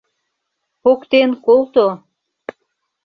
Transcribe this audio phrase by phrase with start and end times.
[0.81, 1.87] Поктен колто!